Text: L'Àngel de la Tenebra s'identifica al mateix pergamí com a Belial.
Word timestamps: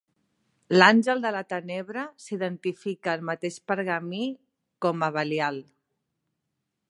L'Àngel 0.75 1.19
de 1.25 1.31
la 1.35 1.41
Tenebra 1.53 2.05
s'identifica 2.23 3.13
al 3.13 3.23
mateix 3.31 3.59
pergamí 3.73 4.21
com 4.87 5.07
a 5.09 5.13
Belial. 5.19 5.61